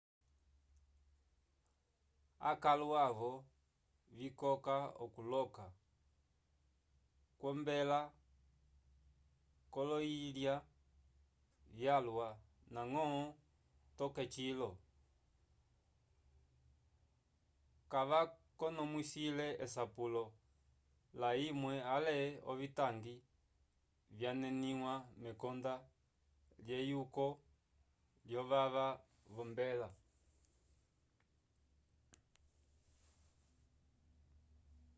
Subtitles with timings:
[2.49, 3.31] akalo avo
[4.17, 5.65] vikoka okuloka
[7.39, 7.99] kwombela
[9.71, 10.55] k'oloyilya
[11.77, 12.27] vyalwa
[12.71, 13.03] ndañgo
[13.97, 14.69] toke cilo
[17.91, 20.23] kavakonomwisile esapulo
[21.19, 22.15] layimwe ale
[22.51, 23.15] ovitangi
[24.17, 25.73] vyaneniwa mekonda
[26.65, 27.25] lyeyuko
[28.27, 28.87] lyovava
[29.35, 29.89] v'ombela